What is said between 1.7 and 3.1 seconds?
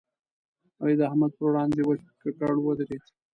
وچ ککړ ودرېد.